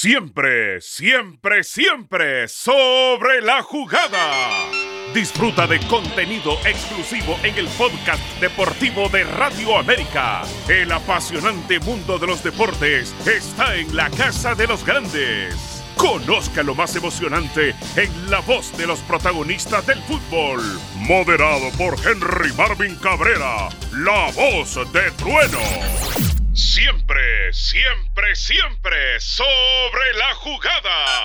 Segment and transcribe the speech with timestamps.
[0.00, 4.70] Siempre, siempre, siempre sobre la jugada.
[5.12, 10.42] Disfruta de contenido exclusivo en el podcast deportivo de Radio América.
[10.68, 15.82] El apasionante mundo de los deportes está en la casa de los grandes.
[15.96, 20.62] Conozca lo más emocionante en la voz de los protagonistas del fútbol.
[20.94, 26.37] Moderado por Henry Marvin Cabrera, la voz de trueno.
[26.58, 31.22] Siempre, siempre, siempre sobre la jugada.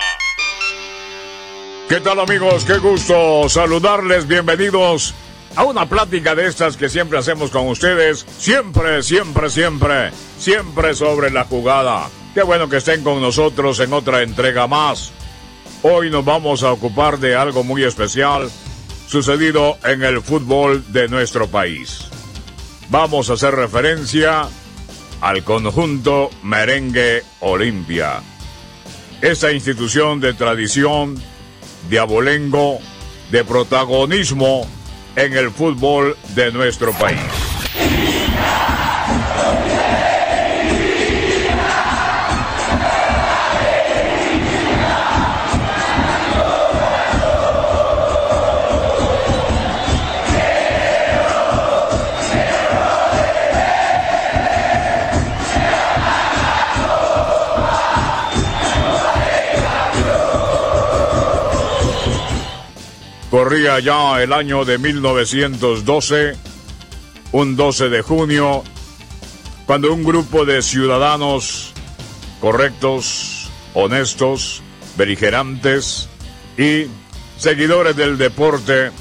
[1.88, 2.64] ¿Qué tal amigos?
[2.64, 4.28] Qué gusto saludarles.
[4.28, 5.12] Bienvenidos
[5.56, 8.24] a una plática de estas que siempre hacemos con ustedes.
[8.38, 12.08] Siempre, siempre, siempre, siempre sobre la jugada.
[12.32, 15.10] Qué bueno que estén con nosotros en otra entrega más.
[15.82, 18.48] Hoy nos vamos a ocupar de algo muy especial
[19.08, 22.04] sucedido en el fútbol de nuestro país.
[22.88, 24.48] Vamos a hacer referencia
[25.20, 28.22] al conjunto Merengue Olimpia.
[29.20, 31.20] Esta institución de tradición,
[31.88, 32.78] de abolengo,
[33.30, 34.66] de protagonismo
[35.16, 37.43] en el fútbol de nuestro país.
[63.34, 66.36] Corría ya el año de 1912,
[67.32, 68.62] un 12 de junio,
[69.66, 71.72] cuando un grupo de ciudadanos
[72.40, 74.62] correctos, honestos,
[74.96, 76.08] beligerantes
[76.56, 76.86] y
[77.36, 78.92] seguidores del deporte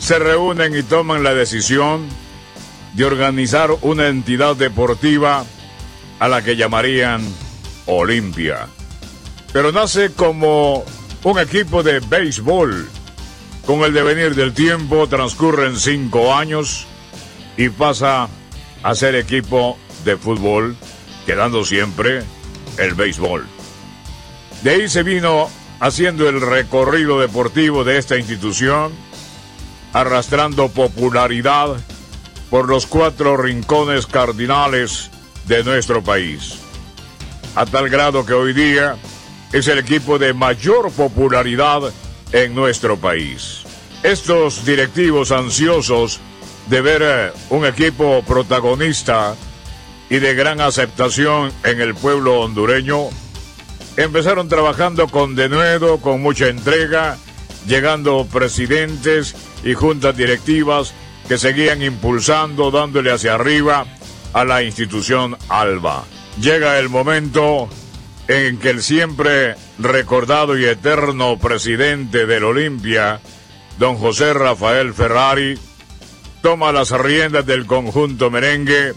[0.00, 2.08] se reúnen y toman la decisión
[2.94, 5.44] de organizar una entidad deportiva
[6.18, 7.22] a la que llamarían
[7.86, 8.66] Olimpia.
[9.52, 10.84] Pero nace como
[11.22, 12.88] un equipo de béisbol
[13.66, 16.86] con el devenir del tiempo transcurren cinco años
[17.56, 18.28] y pasa
[18.82, 20.76] a ser equipo de fútbol,
[21.26, 22.22] quedando siempre
[22.78, 23.46] el béisbol.
[24.62, 25.48] De ahí se vino
[25.80, 28.92] haciendo el recorrido deportivo de esta institución,
[29.92, 31.76] arrastrando popularidad
[32.50, 35.10] por los cuatro rincones cardinales
[35.46, 36.58] de nuestro país.
[37.54, 38.96] A tal grado que hoy día
[39.52, 41.92] es el equipo de mayor popularidad
[42.32, 43.62] en nuestro país.
[44.02, 46.20] Estos directivos ansiosos
[46.68, 49.34] de ver eh, un equipo protagonista
[50.08, 53.08] y de gran aceptación en el pueblo hondureño,
[53.96, 57.18] empezaron trabajando con denuedo, con mucha entrega,
[57.66, 60.94] llegando presidentes y juntas directivas
[61.28, 63.86] que seguían impulsando, dándole hacia arriba
[64.32, 66.04] a la institución ALBA.
[66.40, 67.68] Llega el momento
[68.30, 73.18] en que el siempre recordado y eterno presidente del Olimpia,
[73.76, 75.58] don José Rafael Ferrari
[76.40, 78.94] toma las riendas del conjunto merengue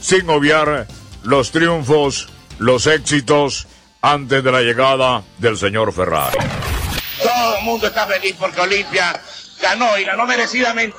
[0.00, 0.86] sin obviar
[1.22, 3.66] los triunfos, los éxitos
[4.00, 6.38] antes de la llegada del señor Ferrari.
[7.22, 9.20] Todo el mundo está feliz porque Olimpia
[9.60, 10.96] ganó y ganó merecidamente.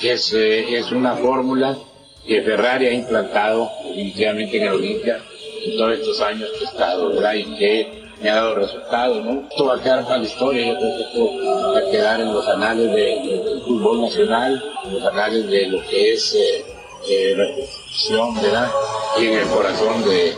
[0.00, 1.76] Es, eh, es una fórmula
[2.24, 5.20] que Ferrari ha implantado definitivamente en el Olimpia
[5.76, 7.34] todos estos años que ha estado, ¿verdad?
[7.34, 9.46] Y que me ha dado resultados, ¿no?
[9.50, 12.32] Esto va a quedar para la historia, yo creo que esto va a quedar en
[12.32, 16.64] los anales del fútbol nacional, en los anales de lo que es eh,
[17.08, 18.70] eh, la institución, ¿verdad?
[19.18, 20.34] Y en el corazón de,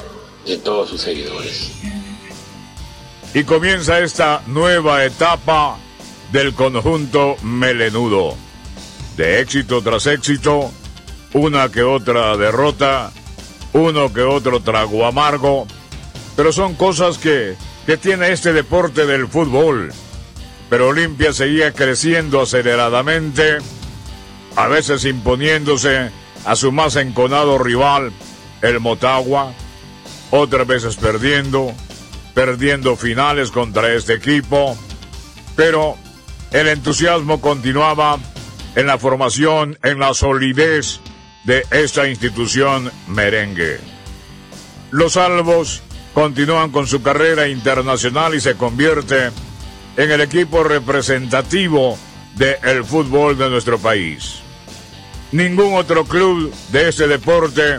[0.46, 1.72] de todos sus seguidores.
[3.34, 5.78] Y comienza esta nueva etapa
[6.32, 8.34] del conjunto melenudo.
[9.16, 10.70] De éxito tras éxito,
[11.34, 13.12] una que otra derrota,
[13.72, 15.66] uno que otro trago amargo,
[16.36, 17.56] pero son cosas que
[17.88, 19.94] que tiene este deporte del fútbol.
[20.68, 23.60] Pero Olimpia seguía creciendo aceleradamente,
[24.56, 26.10] a veces imponiéndose
[26.44, 28.12] a su más enconado rival,
[28.60, 29.54] el Motagua,
[30.30, 31.72] otras veces perdiendo,
[32.34, 34.76] perdiendo finales contra este equipo,
[35.56, 35.96] pero
[36.50, 38.18] el entusiasmo continuaba
[38.74, 41.00] en la formación, en la solidez
[41.48, 43.80] de esta institución merengue.
[44.90, 45.80] Los salvos
[46.12, 49.30] continúan con su carrera internacional y se convierte
[49.96, 51.96] en el equipo representativo
[52.36, 54.40] del fútbol de nuestro país.
[55.32, 57.78] Ningún otro club de este deporte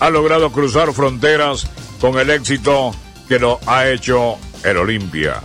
[0.00, 1.66] ha logrado cruzar fronteras
[2.00, 2.94] con el éxito
[3.28, 5.42] que lo ha hecho el Olimpia.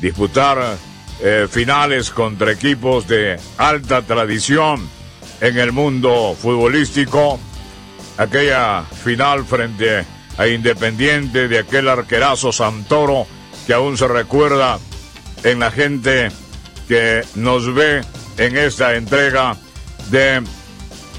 [0.00, 0.76] Disputar
[1.20, 4.97] eh, finales contra equipos de alta tradición
[5.40, 7.38] en el mundo futbolístico.
[8.16, 10.04] Aquella final frente
[10.36, 13.26] a Independiente de aquel arquerazo Santoro
[13.66, 14.78] que aún se recuerda
[15.44, 16.30] en la gente
[16.88, 18.00] que nos ve
[18.38, 19.56] en esta entrega
[20.10, 20.42] de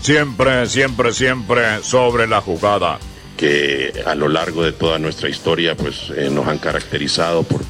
[0.01, 2.99] siempre, siempre, siempre sobre la jugada.
[3.37, 7.61] Que a lo largo de toda nuestra historia pues eh, nos han caracterizado por,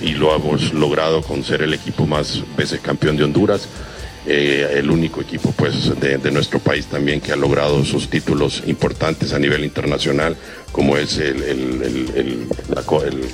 [0.00, 3.68] y lo hemos logrado con ser el equipo más veces campeón de Honduras.
[4.26, 9.34] Eh, el único equipo pues de, nuestro país también que ha logrado sus títulos importantes
[9.34, 10.34] a nivel internacional
[10.72, 12.48] como es el, el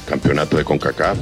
[0.05, 1.17] campeonato de CONCACAF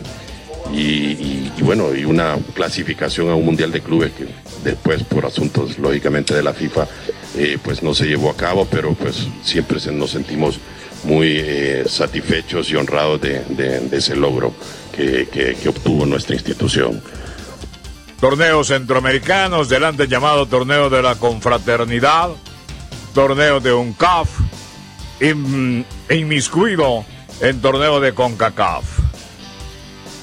[0.73, 4.27] y, bueno, y una clasificación a un mundial de clubes que
[4.65, 6.87] después por asuntos lógicamente de la FIFA
[7.37, 10.59] eh, pues no se llevó a cabo, pero pues siempre nos sentimos
[11.05, 14.53] muy eh, satisfechos y honrados de, ese logro
[14.95, 17.01] que, obtuvo nuestra institución.
[18.21, 22.31] Torneos centroamericanos, delante llamado Torneo de la Confraternidad,
[23.15, 24.29] Torneo de UNCAF,
[26.11, 27.05] inmiscuido
[27.41, 28.85] en Torneo de CONCACAF.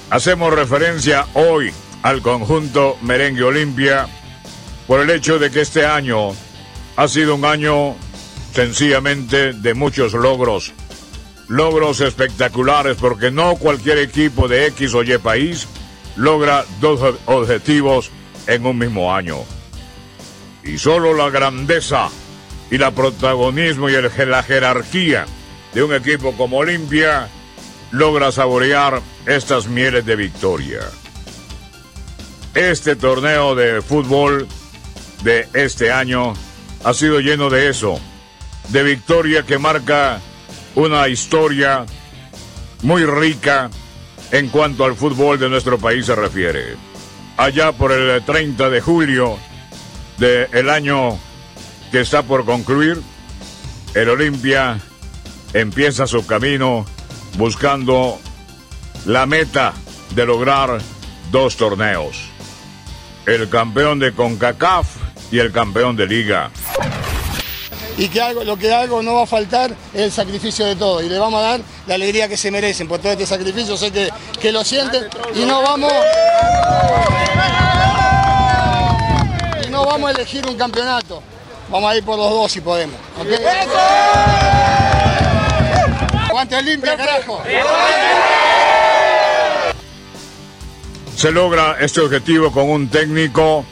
[0.10, 1.72] Hacemos referencia hoy
[2.04, 4.08] al conjunto Merengue Olimpia
[4.88, 6.32] por el hecho de que este año
[6.98, 7.96] ha sido un año
[8.54, 10.74] sencillamente de muchos logros.
[11.48, 15.66] Logros espectaculares porque no cualquier equipo de X o Y país
[16.16, 18.12] logra dos objetivos
[18.48, 19.38] en un mismo año.
[20.64, 22.10] Y solo la grandeza
[22.72, 25.26] y la protagonismo y la jerarquía
[25.74, 27.28] de un equipo como Olimpia
[27.92, 30.82] logra saborear estas mieles de victoria.
[32.54, 34.48] Este torneo de fútbol
[35.24, 36.34] de este año
[36.84, 38.00] ha sido lleno de eso,
[38.70, 40.22] de victoria que marca
[40.76, 41.86] una historia
[42.82, 43.70] muy rica
[44.38, 46.76] en cuanto al fútbol de nuestro país se refiere.
[47.38, 49.38] Allá por el 30 de julio
[50.18, 51.18] del año
[51.90, 53.02] que está por concluir,
[53.94, 54.78] el Olimpia
[55.54, 56.86] empieza su camino
[57.38, 58.20] buscando
[59.06, 59.74] la meta
[60.14, 60.80] de lograr
[61.32, 62.30] dos torneos.
[63.26, 64.98] El campeón de CONCACAF
[65.32, 66.52] y el campeón de liga.
[67.98, 71.04] Y que algo, lo que algo no va a faltar es el sacrificio de todos.
[71.04, 73.78] Y le vamos a dar la alegría que se merecen por todo este sacrificio.
[73.78, 74.10] Sé que,
[74.42, 75.94] que lo sienten y no vamos.
[79.66, 81.24] Y no vamos a elegir un campeonato.
[81.70, 82.96] Vamos a ir por los dos si podemos.
[91.16, 93.64] Se logra este objetivo con un técnico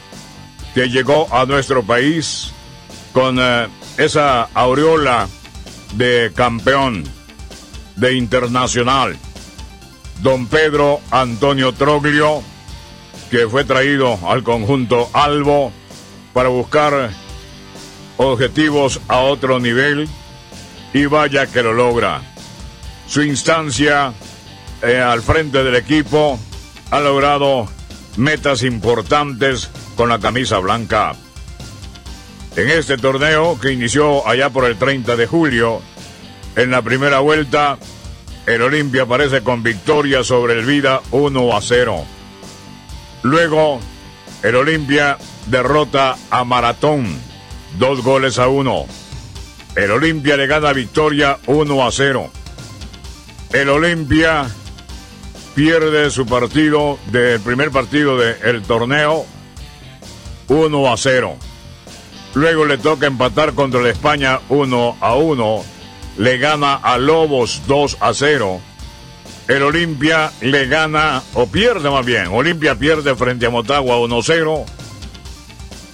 [0.74, 2.50] que llegó a nuestro país
[3.12, 5.28] con eh, esa aureola
[5.94, 7.04] de campeón,
[7.96, 9.16] de internacional.
[10.22, 12.42] Don Pedro Antonio Troglio,
[13.30, 15.72] que fue traído al conjunto Albo
[16.32, 17.10] para buscar
[18.16, 20.08] objetivos a otro nivel
[20.92, 22.22] y vaya que lo logra
[23.06, 24.12] su instancia
[24.82, 26.38] eh, al frente del equipo,
[26.90, 27.68] ha logrado
[28.16, 31.14] metas importantes con la camisa blanca.
[32.56, 35.82] En este torneo, que inició allá por el 30 de julio,
[36.54, 37.78] en la primera vuelta,
[38.46, 42.04] el Olimpia aparece con victoria sobre el Vida 1 a 0.
[43.22, 43.80] Luego,
[44.44, 47.18] el Olimpia derrota a Maratón,
[47.78, 48.86] dos goles a uno.
[49.74, 52.30] El Olimpia le gana victoria 1 a 0.
[53.52, 54.46] El Olimpia
[55.56, 59.26] pierde su partido del primer partido del torneo
[60.46, 61.36] 1 a 0.
[62.34, 65.64] Luego le toca empatar contra la España 1 a 1.
[66.18, 68.60] Le gana a Lobos 2 a 0.
[69.46, 72.28] El Olimpia le gana, o pierde más bien.
[72.28, 74.64] Olimpia pierde frente a Motagua 1 a 0.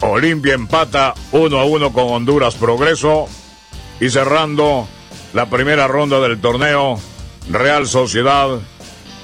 [0.01, 3.29] Olimpia empata 1 a 1 con Honduras Progreso.
[4.01, 4.89] Y cerrando
[5.35, 6.99] la primera ronda del torneo,
[7.51, 8.61] Real Sociedad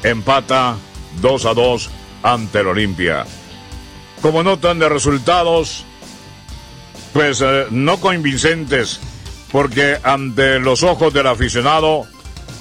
[0.02, 0.76] empata
[1.22, 1.90] 2 a 2
[2.22, 3.24] ante el Olimpia.
[4.20, 5.84] Como notan de resultados,
[7.16, 9.00] pues eh, no convincentes,
[9.50, 12.06] porque ante los ojos del aficionado,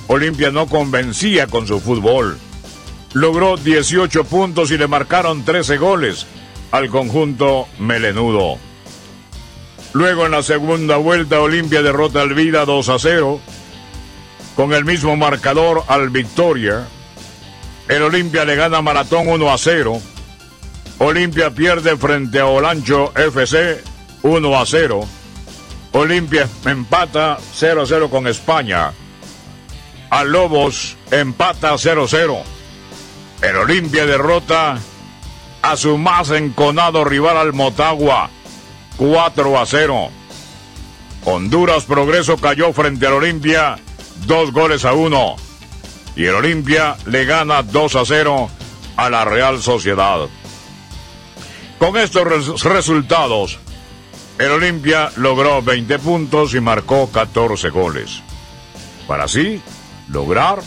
[0.08, 2.38] Olimpia no convencía con su fútbol.
[3.12, 6.26] Logró 18 puntos y le marcaron 13 goles
[6.72, 8.58] al conjunto melenudo.
[9.92, 13.42] Luego en la segunda vuelta Olimpia derrota al Vida 2 a 0
[14.56, 16.88] con el mismo marcador al Victoria.
[17.90, 20.02] El Olimpia le gana Maratón 1 a 0.
[21.00, 23.95] Olimpia pierde frente a Olancho FC
[24.26, 25.08] 1 a 0.
[25.92, 28.92] Olimpia empata 0 a 0 con España.
[30.10, 32.44] A Lobos empata 0 a 0.
[33.44, 34.80] El Olimpia derrota
[35.62, 38.32] a su más enconado rival al Motagua
[38.98, 40.10] 4 a 0.
[41.26, 43.78] Honduras Progreso cayó frente al Olimpia
[44.26, 45.36] dos goles a uno.
[46.16, 48.50] Y el Olimpia le gana 2 a 0
[48.98, 50.28] a la Real Sociedad.
[51.78, 53.60] Con estos resultados,
[54.38, 58.22] el Olimpia logró 20 puntos y marcó 14 goles.
[59.08, 59.62] Para así
[60.10, 60.60] lograr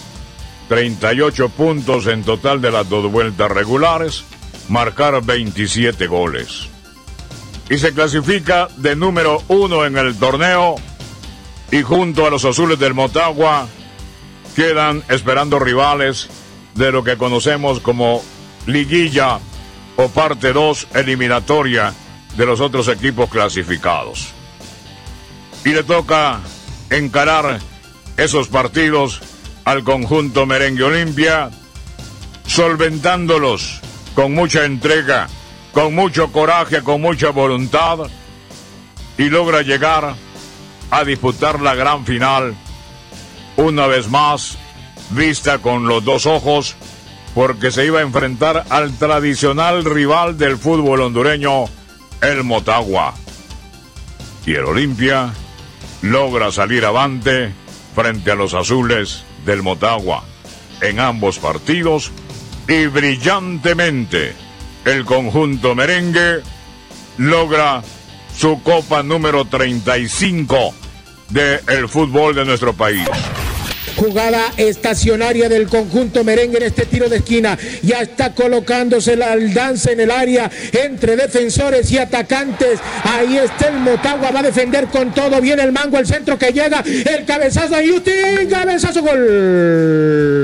[0.69, 4.25] 38 puntos en total de las dos vueltas regulares,
[4.69, 6.69] marcar 27 goles.
[7.71, 10.77] Y se clasifica de número uno en el torneo
[11.71, 13.69] y junto a los azules del Motagua
[14.57, 16.29] quedan esperando rivales
[16.75, 18.23] de lo que conocemos como
[18.67, 19.39] liguilla
[19.97, 21.93] o parte 2 eliminatoria
[22.39, 24.29] de los otros equipos clasificados.
[25.65, 26.39] Y le toca
[26.89, 27.59] encarar
[28.17, 29.21] esos partidos
[29.65, 31.51] al conjunto merengue Olimpia,
[32.47, 33.81] solventándolos
[34.15, 35.29] con mucha entrega,
[35.73, 37.99] con mucho coraje, con mucha voluntad,
[39.19, 40.15] y logra llegar
[40.91, 42.55] a disputar la gran final,
[43.57, 44.57] una vez más,
[45.11, 46.77] vista con los dos ojos,
[47.35, 51.65] porque se iba a enfrentar al tradicional rival del fútbol hondureño,
[52.21, 53.15] el Motagua.
[54.47, 55.33] Y el Olimpia
[56.03, 57.53] logra salir avante
[57.95, 60.25] frente a los azules del Motagua
[60.81, 62.13] en ambos partidos
[62.69, 64.35] y brillantemente
[64.85, 66.43] el conjunto merengue
[67.17, 67.83] logra
[68.37, 70.75] su copa número 35
[71.31, 73.09] del fútbol de nuestro país.
[73.99, 77.59] Jugada estacionaria del conjunto merengue en este tiro de esquina.
[77.83, 82.79] Ya está colocándose la danza en el área entre defensores y atacantes.
[83.03, 85.41] Ahí está el Motagua, va a defender con todo.
[85.41, 86.85] Viene el mango al centro que llega.
[86.87, 88.49] El cabezazo de Justin.
[88.49, 90.39] Cabezazo gol.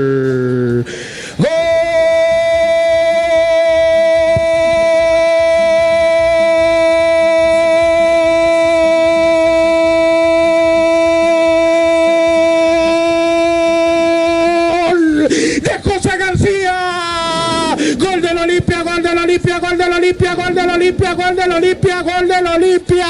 [20.85, 23.07] Olimpia, gol del Olimpia, gol del Olimpia,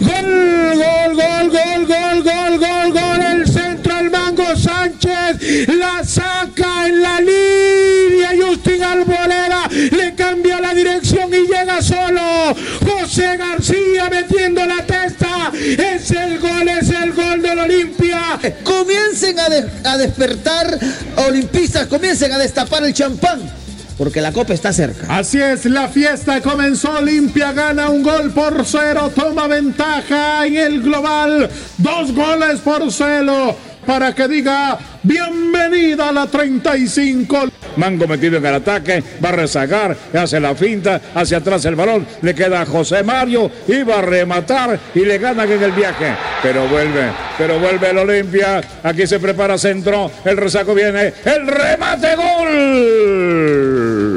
[0.00, 0.44] gol.
[0.74, 3.20] Gol, gol, gol, gol, gol, gol, gol.
[3.22, 8.32] El centro, el Mango Sánchez la saca en la línea.
[8.38, 12.54] Justin Albolera le cambia la dirección y llega solo.
[12.86, 15.50] José García metiendo la testa.
[15.54, 18.38] Es el gol, es el gol del Olimpia.
[18.64, 19.46] Comiencen a,
[19.90, 20.78] a despertar
[21.26, 23.63] olimpistas, comiencen a destapar el champán
[23.96, 25.06] porque la copa está cerca.
[25.08, 26.98] Así es, la fiesta comenzó.
[26.98, 31.50] Olimpia gana un gol por cero, toma ventaja en el global.
[31.78, 37.53] Dos goles por cero para que diga bienvenida a la 35.
[37.76, 42.06] Mango metido en el ataque, va a rezagar, hace la finta, hacia atrás el balón,
[42.22, 46.14] le queda a José Mario, iba a rematar y le ganan en el viaje.
[46.42, 52.16] Pero vuelve, pero vuelve el Olimpia, aquí se prepara centro, el resaco viene, el remate
[52.16, 54.13] gol.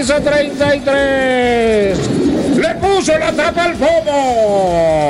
[0.00, 1.98] Camisa 33.
[2.56, 5.06] Le puso la tapa al pomo.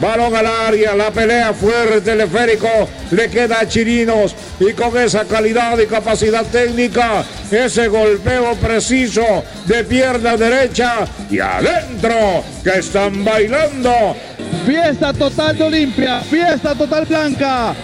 [0.00, 2.68] Balón al área, la pelea fuerte, teleférico,
[3.10, 9.84] le queda a Chirinos y con esa calidad y capacidad técnica, ese golpeo preciso de
[9.84, 14.16] pierna derecha y adentro que están bailando.
[14.64, 17.74] Fiesta total de Olimpia, fiesta total blanca.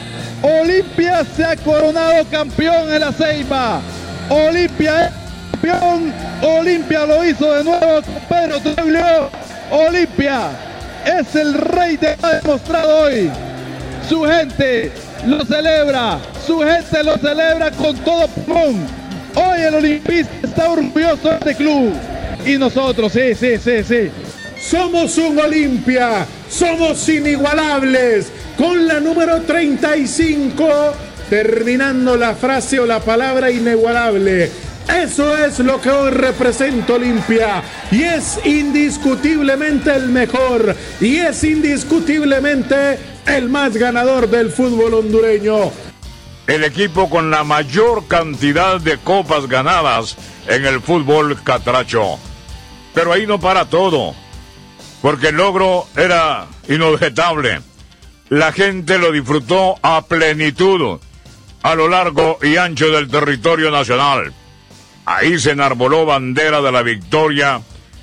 [0.42, 3.82] Olimpia se ha coronado campeón en la Ceiba.
[4.30, 5.12] Olimpia
[6.42, 9.30] Olimpia lo hizo de nuevo con Pedro.
[9.70, 10.50] Olimpia
[11.04, 13.30] es el rey de ha demostrado hoy.
[14.08, 14.92] Su gente
[15.26, 18.86] lo celebra, su gente lo celebra con todo pulmón.
[19.34, 21.92] Hoy el Olimpista está orgulloso de este club.
[22.44, 24.10] Y nosotros, sí, sí, sí, sí.
[24.60, 28.30] Somos un Olimpia, somos inigualables.
[28.56, 30.66] Con la número 35,
[31.28, 34.50] terminando la frase o la palabra inigualable.
[34.88, 42.98] Eso es lo que hoy representa Olimpia y es indiscutiblemente el mejor y es indiscutiblemente
[43.26, 45.72] el más ganador del fútbol hondureño.
[46.46, 50.16] El equipo con la mayor cantidad de copas ganadas
[50.46, 52.18] en el fútbol catracho.
[52.94, 54.14] Pero ahí no para todo,
[55.02, 57.60] porque el logro era inobjetable.
[58.28, 61.00] La gente lo disfrutó a plenitud
[61.62, 64.32] a lo largo y ancho del territorio nacional.
[65.06, 67.60] Ahí se enarboló bandera de la victoria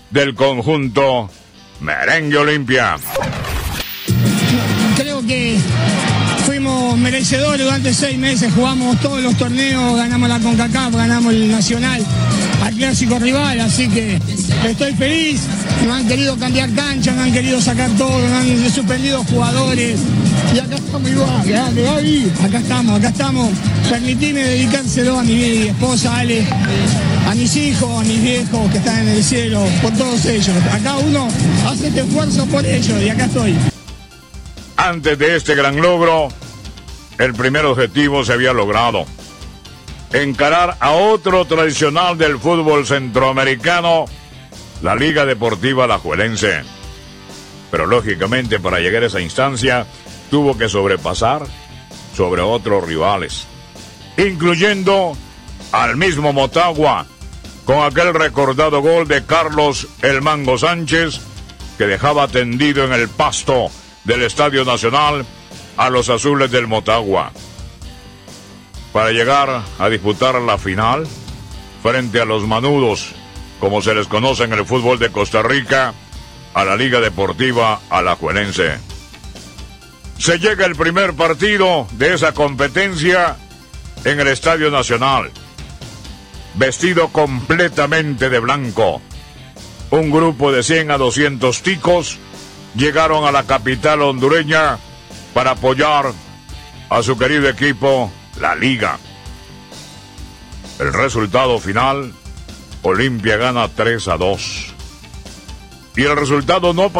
[0.09, 1.29] del conjunto
[1.81, 2.95] Merengue Olimpia.
[4.95, 5.57] Creo que
[6.45, 12.01] fuimos merecedores durante seis meses, jugamos todos los torneos, ganamos la CONCACAF, ganamos el Nacional,
[12.63, 14.17] al clásico rival, así que
[14.65, 15.41] estoy feliz.
[15.85, 19.99] No han querido cambiar cancha, no han querido sacar todo, no han suspendido jugadores.
[20.53, 22.31] Y acá estamos igual, grande, Gaby.
[22.45, 23.51] Acá estamos, acá estamos.
[23.89, 26.45] Permitime dedicárselo a mi esposa Ale,
[27.27, 30.55] a mis hijos, a mis viejos que están en el cielo, por todos ellos.
[30.71, 31.27] Acá uno
[31.65, 33.55] hace este esfuerzo por ellos y acá estoy.
[34.77, 36.29] Antes de este gran logro,
[37.17, 39.05] el primer objetivo se había logrado.
[40.11, 44.05] Encarar a otro tradicional del fútbol centroamericano,
[44.83, 46.61] la Liga Deportiva Lajuelense.
[47.71, 49.87] Pero lógicamente para llegar a esa instancia
[50.33, 51.43] tuvo que sobrepasar
[52.17, 53.45] sobre otros rivales,
[54.17, 55.15] incluyendo
[55.71, 57.05] al mismo Motagua,
[57.65, 61.21] con aquel recordado gol de Carlos El Mango Sánchez,
[61.77, 63.69] que dejaba tendido en el pasto
[64.05, 65.23] del Estadio Nacional
[65.77, 67.31] a los azules del Motagua.
[68.91, 71.05] Para llegar a disputar la final
[71.83, 73.11] frente a los manudos,
[73.59, 75.93] como se les conoce en el fútbol de Costa Rica,
[76.55, 78.92] a la Liga Deportiva Alajuelense.
[80.23, 83.35] Se llega el primer partido de esa competencia
[84.05, 85.29] en el Estadio Nacional,
[86.53, 89.01] vestido completamente de blanco.
[89.91, 92.19] Un grupo de 100 a 200 ticos
[92.73, 94.79] llegaron a la capital hondureña
[95.33, 96.13] para apoyar
[96.89, 98.99] a su querido equipo, la Liga.
[100.79, 102.13] El resultado final,
[102.81, 104.73] Olimpia gana 3 a 2.
[105.97, 106.93] Y el resultado no,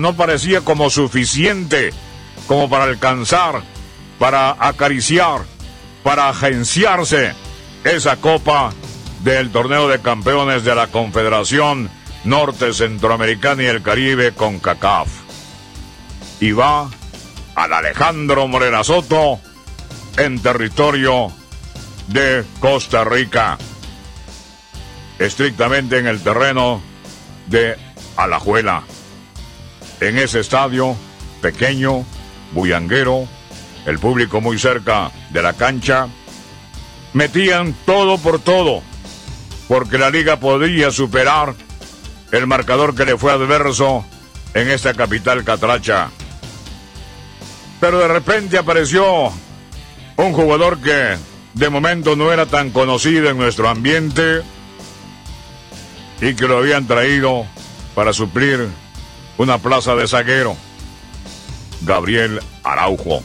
[0.00, 1.92] no parecía como suficiente
[2.46, 3.62] como para alcanzar,
[4.18, 5.42] para acariciar,
[6.02, 7.32] para agenciarse
[7.84, 8.72] esa copa
[9.22, 11.90] del torneo de campeones de la Confederación
[12.24, 15.08] Norte Centroamericana y el Caribe con CACAF.
[16.40, 16.90] Y va
[17.54, 19.38] al Alejandro Morena Soto
[20.16, 21.32] en territorio
[22.08, 23.58] de Costa Rica.
[25.18, 26.82] Estrictamente en el terreno
[27.46, 27.76] de
[28.16, 28.82] Alajuela.
[30.00, 30.96] En ese estadio
[31.40, 32.04] pequeño,
[32.54, 33.28] bullanguero,
[33.86, 36.08] el público muy cerca de la cancha,
[37.12, 38.82] metían todo por todo,
[39.68, 41.54] porque la liga podía superar
[42.32, 44.04] el marcador que le fue adverso
[44.54, 46.10] en esta capital catracha.
[47.80, 49.32] Pero de repente apareció
[50.16, 51.16] un jugador que
[51.54, 54.42] de momento no era tan conocido en nuestro ambiente
[56.20, 57.46] y que lo habían traído
[57.94, 58.68] para suplir
[59.38, 60.56] una plaza de zaguero.
[61.84, 63.22] Gabriel Araujo.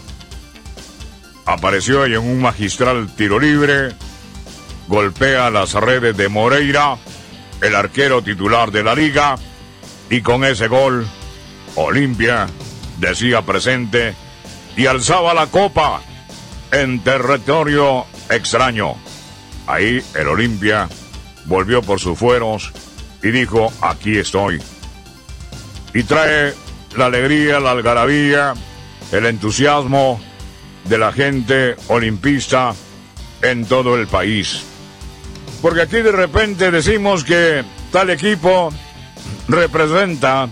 [1.46, 3.96] Apareció en un magistral tiro libre
[4.90, 6.98] golpea las redes de Moreira,
[7.62, 9.36] el arquero titular de la liga,
[10.10, 11.08] y con ese gol,
[11.76, 12.48] Olimpia
[12.98, 14.16] decía presente
[14.76, 16.02] y alzaba la copa
[16.72, 18.96] en territorio extraño.
[19.68, 20.90] Ahí el Olimpia
[21.46, 22.72] volvió por sus fueros
[23.22, 24.60] y dijo, aquí estoy.
[25.94, 26.56] Y trae
[26.96, 28.54] la alegría, la algarabía,
[29.12, 30.20] el entusiasmo
[30.86, 32.74] de la gente olimpista
[33.42, 34.64] en todo el país.
[35.62, 38.72] Porque aquí de repente decimos que tal equipo
[39.48, 40.50] representa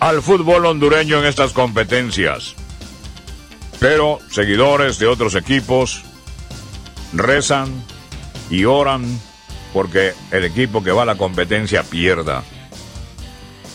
[0.00, 2.54] al fútbol hondureño en estas competencias.
[3.78, 6.02] Pero seguidores de otros equipos
[7.12, 7.68] rezan
[8.50, 9.04] y oran
[9.72, 12.42] porque el equipo que va a la competencia pierda.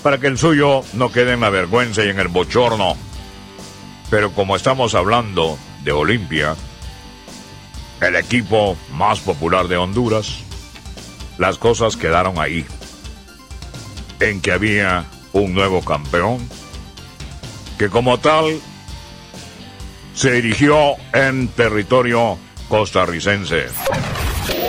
[0.05, 2.95] Para que el suyo no quede en la vergüenza y en el bochorno.
[4.11, 6.55] Pero como estamos hablando de Olimpia,
[8.01, 10.41] el equipo más popular de Honduras,
[11.39, 12.67] las cosas quedaron ahí.
[14.19, 16.37] En que había un nuevo campeón,
[17.79, 18.59] que como tal
[20.13, 22.37] se dirigió en territorio
[22.69, 23.69] costarricense.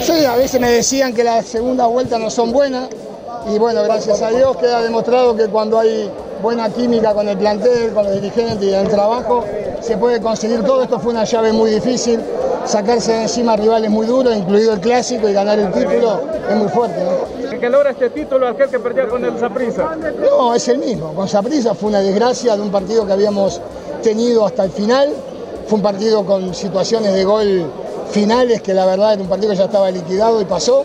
[0.03, 2.89] Sí, a veces me decían que las segundas vueltas no son buenas
[3.49, 6.11] y bueno, gracias a Dios queda demostrado que cuando hay
[6.43, 9.45] buena química con el plantel, con los dirigentes y el trabajo,
[9.81, 10.83] se puede conseguir todo.
[10.83, 12.21] Esto fue una llave muy difícil,
[12.65, 16.69] sacarse de encima rivales muy duros, incluido el clásico y ganar el título es muy
[16.69, 17.01] fuerte.
[17.53, 19.97] ¿En qué logra este título aquel que perdió con el Saprissa?
[20.21, 21.15] No, es el mismo.
[21.15, 23.61] Con Saprissa fue una desgracia de un partido que habíamos
[24.03, 25.13] tenido hasta el final.
[25.67, 27.65] Fue un partido con situaciones de gol
[28.11, 30.85] finales que la verdad era un partido que ya estaba liquidado y pasó.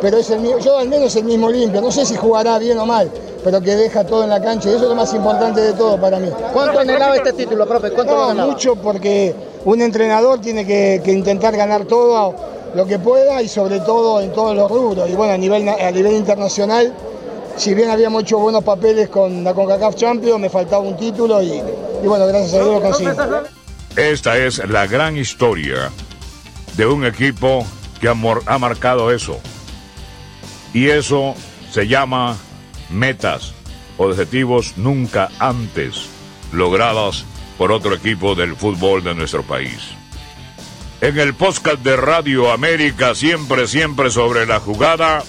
[0.00, 1.80] Pero es el mismo, yo al menos el mismo limpio.
[1.80, 3.10] No sé si jugará bien o mal,
[3.42, 6.00] pero que deja todo en la cancha y eso es lo más importante de todo
[6.00, 6.28] para mí.
[6.52, 7.90] ¿Cuánto anhelaba este título, profe?
[7.90, 8.52] ¿Cuánto No, anhelaba?
[8.52, 12.34] mucho porque un entrenador tiene que, que intentar ganar todo
[12.74, 15.08] lo que pueda y sobre todo en todos los rubros.
[15.08, 16.92] Y bueno, a nivel, a nivel internacional,
[17.56, 21.52] si bien habíamos hecho buenos papeles con la CONCACAF Champions, me faltaba un título y,
[22.02, 23.08] y bueno, gracias a Dios lo conseguí.
[23.96, 25.90] Esta es la gran historia
[26.76, 27.64] de un equipo
[27.98, 28.14] que ha,
[28.46, 29.38] ha marcado eso.
[30.76, 31.34] Y eso
[31.72, 32.36] se llama
[32.90, 33.54] metas,
[33.96, 36.10] objetivos nunca antes
[36.52, 37.24] logrados
[37.56, 39.78] por otro equipo del fútbol de nuestro país.
[41.00, 45.24] En el podcast de Radio América, siempre, siempre sobre la jugada,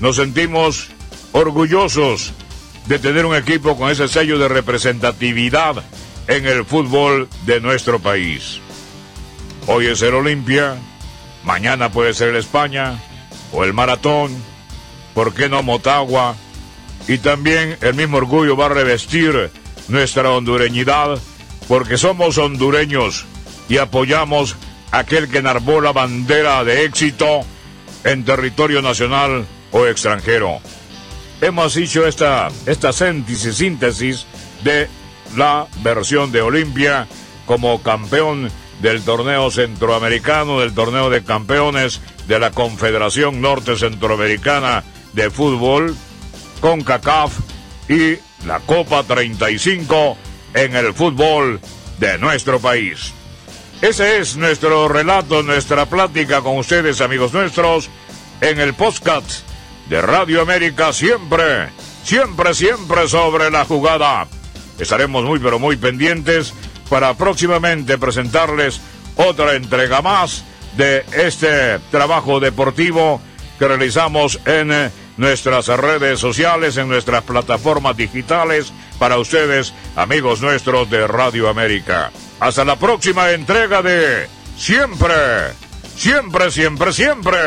[0.00, 0.88] nos sentimos
[1.32, 2.34] orgullosos
[2.86, 5.82] de tener un equipo con ese sello de representatividad
[6.28, 8.60] en el fútbol de nuestro país.
[9.66, 10.76] Hoy es el Olimpia,
[11.42, 13.02] mañana puede ser el España
[13.50, 14.52] o el Maratón,
[15.14, 16.36] ¿por qué no Motagua?
[17.08, 19.50] Y también el mismo orgullo va a revestir
[19.88, 21.18] nuestra hondureñidad
[21.68, 23.24] porque somos hondureños
[23.68, 24.56] y apoyamos
[24.90, 27.40] a aquel que enarbó la bandera de éxito
[28.04, 30.60] en territorio nacional o extranjero.
[31.40, 34.26] Hemos hecho esta, esta síntesis
[34.62, 34.88] de
[35.36, 37.06] la versión de Olimpia
[37.46, 38.50] como campeón
[38.80, 45.96] del torneo centroamericano, del torneo de campeones de la Confederación Norte Centroamericana de Fútbol,
[46.60, 47.32] con CACAF
[47.88, 50.16] y la Copa 35
[50.54, 51.60] en el fútbol
[51.98, 53.12] de nuestro país.
[53.80, 57.90] Ese es nuestro relato, nuestra plática con ustedes, amigos nuestros,
[58.40, 59.46] en el podcast
[59.88, 61.68] de Radio América, siempre,
[62.02, 64.26] siempre, siempre sobre la jugada.
[64.78, 66.54] Estaremos muy, pero muy pendientes
[66.88, 68.80] para próximamente presentarles
[69.16, 70.44] otra entrega más
[70.76, 73.20] de este trabajo deportivo
[73.58, 74.72] que realizamos en
[75.16, 82.10] nuestras redes sociales, en nuestras plataformas digitales, para ustedes, amigos nuestros de Radio América.
[82.40, 85.52] Hasta la próxima entrega de Siempre,
[85.96, 87.40] siempre, siempre, siempre,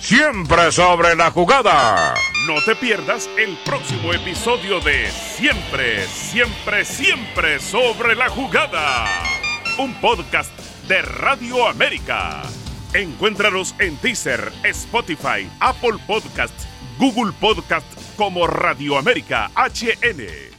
[0.00, 2.14] siempre sobre la jugada.
[2.46, 9.06] No te pierdas el próximo episodio de Siempre, siempre, siempre sobre la jugada.
[9.78, 10.50] Un podcast
[10.88, 12.42] de Radio América.
[12.94, 16.66] Encuéntranos en Deezer, Spotify, Apple Podcasts
[17.00, 20.49] Google Podcast como Radio América HN.